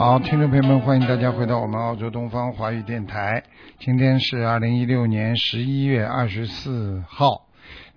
[0.00, 3.44] 好，听众朋友们，欢迎大家回到我们澳洲东方华语电台。
[3.80, 7.46] 今天是二零一六年十一月二十四号，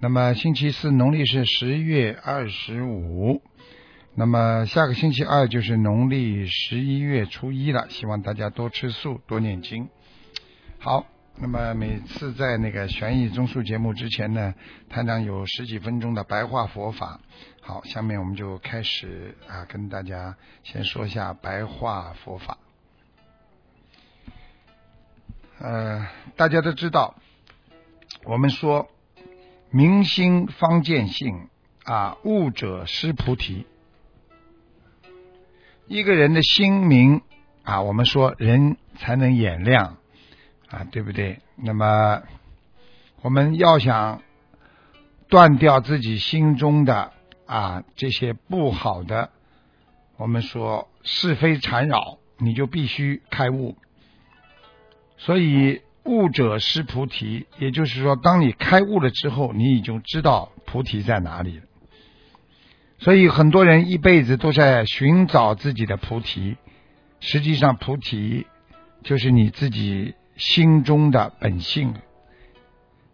[0.02, 3.42] 那么星期四，农历是十月二十五。
[4.16, 9.88] 那么下个星期二就是农历十一月初一了，希望大家多吃素，多念经。
[10.80, 11.06] 好，
[11.40, 14.54] 那么每次在那个悬疑综述节目之前呢，
[14.90, 17.22] 台长有十几分钟的白话佛法。
[17.66, 22.58] 好，下面我们就开始啊，跟大家先说一下白话佛法。
[25.60, 27.16] 呃，大家都知道，
[28.26, 28.90] 我们说
[29.70, 31.48] 明心方见性
[31.86, 33.66] 啊，悟者是菩提。
[35.88, 37.22] 一个人的心明
[37.64, 39.96] 啊，我们说人才能眼亮
[40.68, 41.40] 啊，对不对？
[41.56, 42.24] 那么
[43.22, 44.22] 我们要想
[45.30, 47.13] 断掉自己心中的。
[47.46, 49.30] 啊，这些不好的，
[50.18, 53.76] 我们说是非缠绕，你就必须开悟。
[55.18, 61.64] 所以悟者是菩提，也就是说，当你开悟了之后，你已经知道菩提在哪里了。
[63.00, 66.56] 所以很多人一辈子都在寻找自己的菩提，
[67.20, 68.48] 实际上菩提
[69.04, 71.94] 就是你自己心中的本性。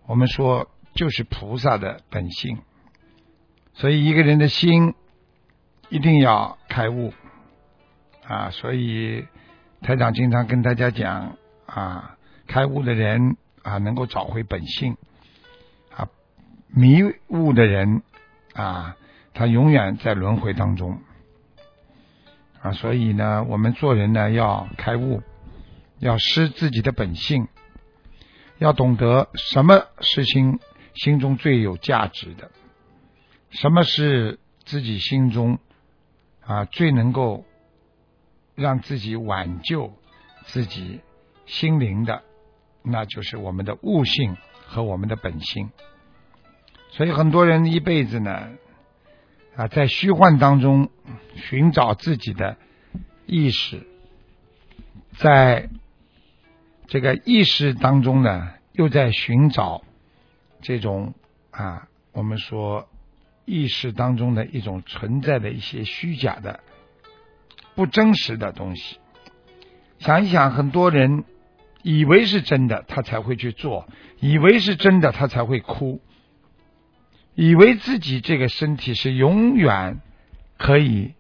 [0.06, 2.60] 我们说就是菩萨的本性。
[3.80, 4.94] 所以一个人的心
[5.88, 7.14] 一定要开悟
[8.28, 8.50] 啊！
[8.50, 9.26] 所以
[9.82, 14.98] 台长经常跟大家讲啊，开悟的人啊能够找回本性
[15.96, 16.10] 啊，
[16.68, 18.04] 迷悟的人
[18.54, 18.98] 啊，
[19.34, 21.00] 他永远在轮回当中
[22.62, 22.74] 啊。
[22.74, 25.24] 所以呢，我们做人呢要开悟，
[26.00, 27.48] 要失自己的本性，
[28.58, 30.60] 要懂得什么事情
[30.96, 32.52] 心中最有价值的。
[33.52, 35.58] 什么是自己心中
[36.46, 37.46] 啊最能够
[38.56, 39.94] 让自己挽救
[40.46, 41.02] 自己
[41.46, 42.24] 心灵的？
[42.84, 45.70] 那就是我们的悟性和我们的本性。
[46.90, 48.50] 所以很多人一辈子呢
[49.56, 50.90] 啊，在虚幻当中
[51.36, 52.58] 寻找自己的
[53.26, 53.86] 意识，
[55.18, 55.70] 在
[56.88, 59.84] 这个意识当中呢，又在寻找
[60.62, 61.14] 这种
[61.52, 62.89] 啊，我们说。
[63.50, 66.60] 意识当中的一种存在的一些虚假的、
[67.74, 69.00] 不真实的东西。
[69.98, 71.26] 想一想，很多人
[71.82, 73.88] 以为是真的，他才会去做；
[74.20, 76.00] 以为是真的，他才会哭；
[77.34, 80.00] 以为自己这个身体是永远
[80.58, 81.16] 可以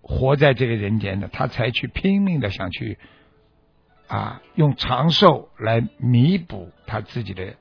[0.00, 2.98] 活在这个人间的，他才去拼命的想去
[4.06, 7.56] 啊，用长寿来弥补他自己的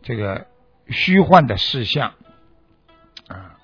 [0.00, 0.46] 这个
[0.88, 2.14] 虚幻的事项。
[3.28, 3.56] 啊，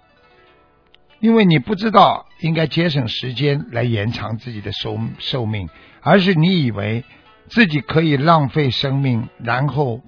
[1.21, 5.69] 因为你不知道应该节省时间来延长自己的寿寿命，
[6.01, 7.05] 而是你以为
[7.49, 10.01] 自己可以浪费生命，然后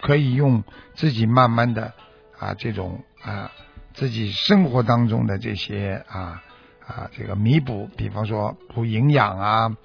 [0.00, 0.62] 可以用
[0.94, 1.92] 自己慢慢的
[2.38, 3.50] 啊这种啊
[3.94, 6.42] 自己生活当中的这些啊
[6.86, 9.76] 啊这个弥补，比方说补营养啊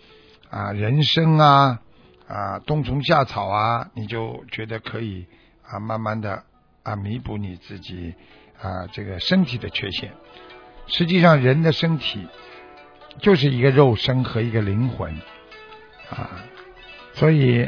[0.49, 1.79] 啊人参啊
[2.27, 5.25] 啊冬虫夏草啊，你就觉得可以
[5.63, 6.43] 啊慢慢的
[6.83, 8.13] 啊弥补你自己。
[8.61, 10.13] 啊，这个身体的缺陷，
[10.87, 12.25] 实际上人的身体
[13.19, 15.13] 就是一个肉身和一个灵魂
[16.09, 16.45] 啊，
[17.13, 17.67] 所以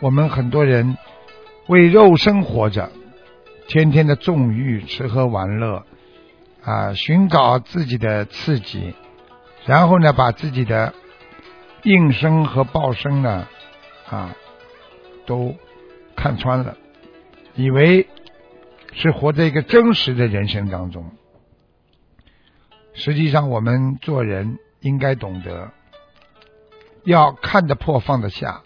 [0.00, 0.98] 我们很多人
[1.68, 2.90] 为肉身活着，
[3.66, 5.86] 天天的纵欲、吃喝玩乐
[6.62, 8.94] 啊，寻找自己的刺激，
[9.64, 10.92] 然后呢，把自己的
[11.82, 13.48] 应生和报生呢
[14.10, 14.36] 啊
[15.24, 15.56] 都
[16.14, 16.76] 看穿了，
[17.54, 18.06] 以为。
[18.98, 21.12] 是活在一个真实的人生当中。
[22.94, 25.70] 实际上，我们做人应该懂得，
[27.04, 28.62] 要看得破、放得下，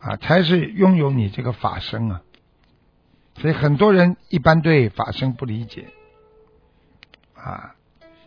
[0.00, 2.22] 啊，才是拥有你这个法身啊。
[3.36, 5.86] 所以，很多人一般对法身不理解，
[7.36, 7.76] 啊，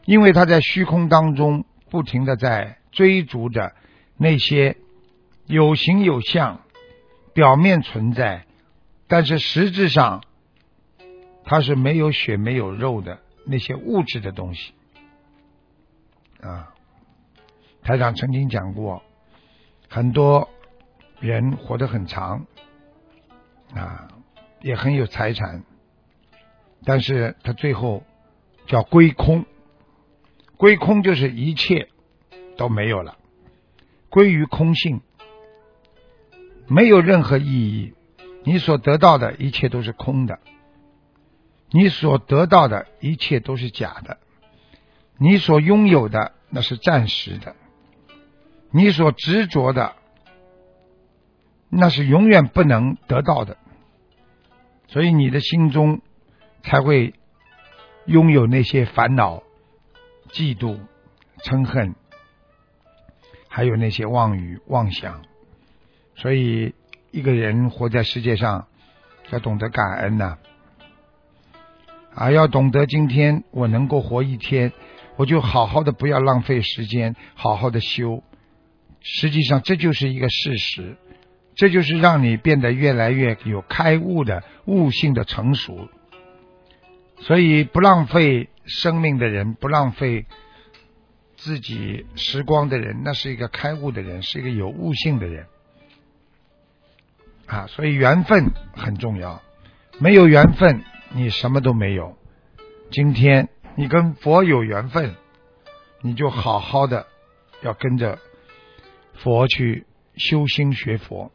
[0.06, 3.74] 因为他在虚空当中不停的在追逐着
[4.16, 4.78] 那些
[5.46, 6.62] 有形有相、
[7.34, 8.46] 表面存在，
[9.10, 10.24] 但是实质上。
[11.50, 14.74] 它是没有血没有肉的那些物质的东西。
[16.42, 16.76] 啊，
[17.82, 19.02] 台长曾经讲过，
[19.88, 20.50] 很多
[21.22, 22.46] 人活得很长
[23.74, 24.10] 啊，
[24.62, 25.64] 也很有财产，
[26.84, 28.04] 但是他最后
[28.66, 29.46] 叫归空，
[30.58, 31.88] 归空就是一切
[32.58, 33.18] 都没有了，
[34.10, 35.00] 归于空性，
[36.68, 37.94] 没有任何意义。
[38.44, 40.40] 你所得到的一切都是空的，
[41.70, 44.18] 你所得到的一切都是假的，
[45.18, 47.56] 你所拥有的那是暂时的，
[48.72, 49.96] 你所执着的
[51.70, 53.58] 那是永远不能得到的，
[54.88, 56.02] 所以你的心中
[56.64, 57.14] 才会
[58.06, 59.44] 拥有那些烦恼、
[60.30, 60.80] 嫉妒、
[61.44, 61.96] 嗔恨，
[63.48, 65.24] 还有那些妄语、妄想，
[66.16, 66.74] 所以。
[67.10, 68.68] 一个人活在世界上，
[69.32, 70.38] 要懂得感恩呐，
[72.18, 74.74] 啊要懂得今天我能够活一天，
[75.18, 78.24] 我就好好的不要浪费时间，好好的修。
[79.02, 80.98] 实际上，这就是一个事实，
[81.56, 85.90] 这就是让你变得越来越有开悟的悟性的成熟。
[87.20, 90.26] 所以，不浪费生命的人，不浪费
[91.36, 95.46] 自己时光的人，那是一个开悟的人，是一个有悟性的人。
[97.46, 99.44] 啊，所以缘分很重要，
[100.00, 100.84] 没有缘分，
[101.14, 102.16] 你什么都没有。
[102.92, 105.16] 今天你跟佛有缘分，
[106.02, 107.08] 你就好好的
[107.62, 108.20] 要跟着
[109.14, 111.32] 佛去修心学佛。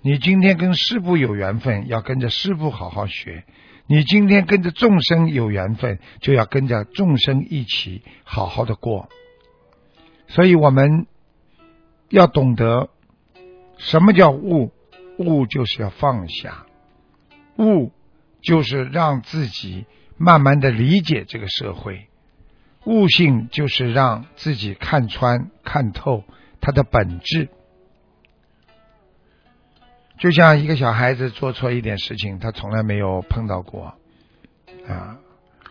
[0.00, 3.44] 你今天跟师傅有缘分，要跟着师傅好好学。
[3.86, 9.08] 你今天跟着众生有缘分，就要跟着众生一起好好的过。
[10.28, 11.06] 所以我们
[12.08, 12.88] 要懂得
[13.78, 14.72] 什么叫悟。
[15.16, 16.66] 悟就是要放下，
[17.56, 17.92] 悟
[18.44, 19.86] 就是让自己
[20.16, 22.08] 慢慢的理解这个社会，
[22.84, 26.22] 悟性就是让自己看穿、看透
[26.60, 27.48] 它的本质。
[30.18, 33.94] 就像一个小孩子做错一点事情，他从来没有碰到过
[34.86, 35.18] 啊。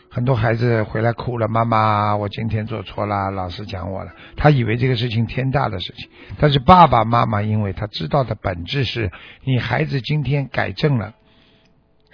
[0.10, 4.12] 很多孩子回来哭了，妈妈，我今天做错了，老师讲我了。
[4.36, 9.12] 他以为这个事情天大的事情，但是爸爸妈妈因为他知道的本质是
[9.44, 11.16] 你孩子今天改正了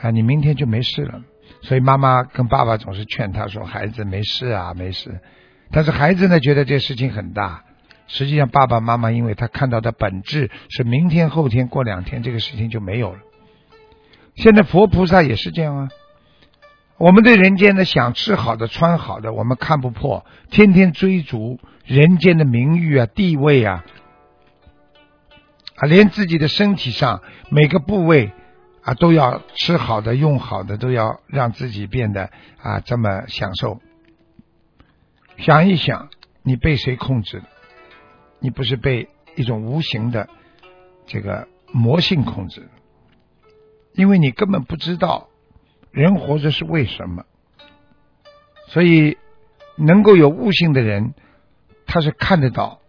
[0.02, 1.22] 啊，你明天就没事了。
[1.62, 5.20] 所以妈妈跟爸爸总是劝他说：“孩子没事啊，没事。”
[5.72, 7.64] 但是孩子呢，觉得这事情很大。
[8.08, 13.20] 实际上，爸爸妈妈因为他看到的本质是明天、后天、过两天这个事情就没有了。
[14.36, 15.90] 现在佛菩萨也是这样啊。
[16.98, 23.86] 我们对人间的想吃好的穿好的，我们看不破，天天追逐人间的名誉啊、地位啊，
[25.76, 28.32] 啊，连自己的身体上每个部位
[28.90, 33.80] 啊都要吃好的、用好的，都要让自己变得啊这么享受。
[35.38, 36.10] 想一想，
[36.42, 37.44] 你被谁控制？
[38.40, 40.28] 你不是被一种无形的
[41.06, 42.68] 这个魔性控制？
[43.94, 45.28] 因为你根本不知道。
[45.92, 47.26] 人活着是为什么？
[48.70, 49.20] 所以
[49.76, 51.14] 能够有悟性的人，
[51.86, 52.80] 他是看得到。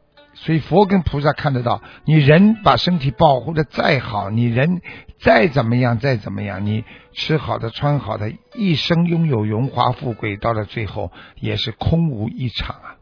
[0.43, 1.83] 所以佛跟菩萨看得到。
[2.05, 4.81] 你人把身体保护的再好，你人
[5.21, 12.97] 再怎么样，再怎么样，你吃好的、穿好的，一生拥有荣华富贵，到了最后也是空无一场啊！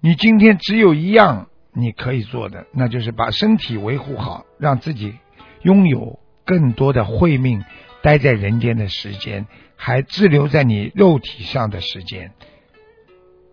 [0.00, 5.14] 你今天只有一样你可以做的，那就是把身体维护好，让自己
[5.62, 7.62] 拥有更多的慧命。
[8.02, 12.32] 待在人间的时间，还滞留在你肉体上的时间，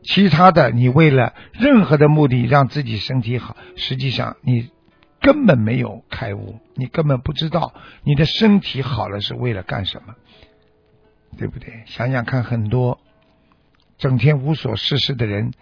[0.04, 4.70] 其他的你为了任何的目的让自己身体好，实际上你
[5.20, 10.16] 根本没有开悟，你根本不知道你的身体好了是为了干什么，
[11.38, 11.84] 对不对？
[11.86, 13.00] 想想看，很多
[14.00, 15.54] 整天无所事事的人，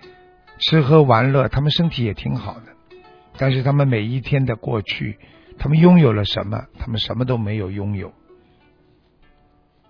[0.59, 2.71] 吃喝玩乐，他们身体也挺好的，
[3.37, 5.19] 但是他们每一天的过去，
[5.57, 6.67] 他们拥有了什么？
[6.79, 8.13] 他们什么都没有拥有。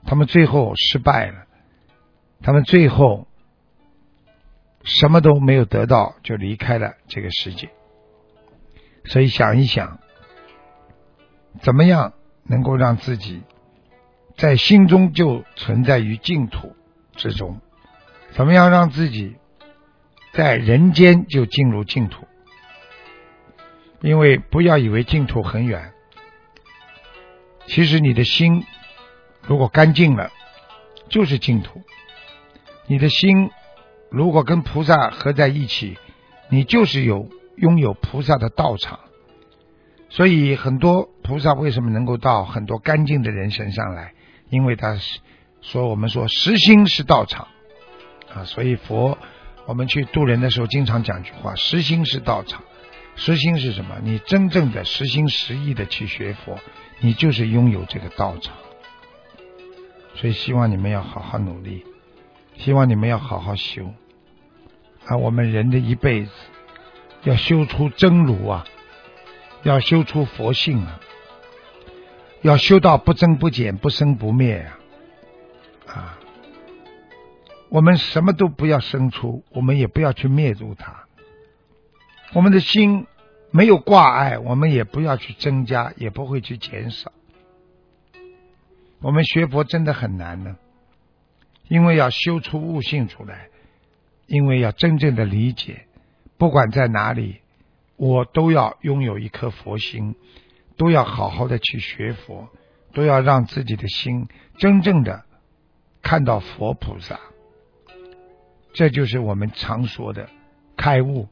[0.06, 1.46] 他们最后失败了，
[2.42, 3.28] 他们最后
[4.84, 7.70] 什么都没有得到，就离开了这个世界。
[9.06, 10.00] 所以想一想，
[11.62, 13.42] 怎么样能够让自己
[14.38, 16.76] 在心中就存在于净土
[17.16, 17.60] 之中？
[18.32, 19.36] 怎么样让自己
[20.34, 22.28] 在人间就进入净土？
[24.02, 25.92] 因为不要以为净土很远，
[27.66, 28.66] 其实你的心。
[29.42, 30.32] 如果干净了，
[31.10, 31.82] 就是净土。
[32.88, 33.50] 你的心
[34.10, 35.98] 如果跟菩萨合在一起，
[36.50, 39.00] 你就是有拥有菩萨的道场。
[40.10, 44.14] 所以很多菩萨为什么能够到很多干净的人身上来？
[44.50, 45.20] 因为他是
[45.62, 47.48] 说我们说实心是道场
[48.34, 48.44] 啊。
[48.46, 49.18] 所以佛
[49.68, 52.64] 我们去渡人的时候，经常讲句话：实心是道场。
[53.16, 53.98] 实心是什么？
[54.02, 56.58] 你真正的实心实意的去学佛，
[57.02, 58.56] 你就是拥有这个道场。
[60.16, 61.84] 所以希望你们要好好努力，
[62.60, 63.94] 希望你们要好好修。
[65.06, 66.32] 啊，我们人的一辈子
[67.24, 68.66] 要修出真如啊，
[69.64, 71.00] 要修出佛性啊，
[72.42, 74.78] 要修到不增不减、不生不灭呀！
[75.88, 76.20] 啊，
[77.70, 81.06] 我们什么都不要生出，我们也不要去灭入它。
[82.34, 83.08] 我们的心
[83.52, 87.12] 没有挂碍，我们也不要去增加，也不会去减少。
[89.02, 90.58] 我们学佛真的很难呢，
[91.70, 93.48] 因为要修出悟性出来，
[94.28, 95.86] 因为要真正的理解，
[96.38, 97.40] 不管在哪里，
[97.96, 100.16] 我都要拥有一颗佛心，
[100.76, 102.50] 都要好好的去学佛，
[102.92, 105.24] 都要让自己的心真正的
[106.02, 107.20] 看到佛菩萨，
[108.74, 110.28] 这就是我们常说的
[110.76, 111.28] 开悟。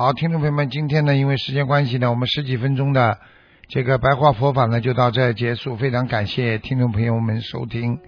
[0.00, 3.18] 好，听众朋友们，今天呢，因为时间关系呢，我们十几分钟的
[3.68, 5.76] 这个白话佛法呢，就到这结束。
[5.76, 7.98] 非常感谢听众朋友们收听。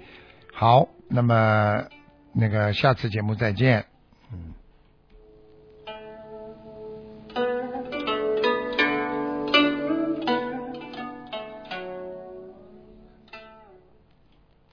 [0.55, 1.85] 好，那么
[2.35, 3.85] 那个下次节目再见。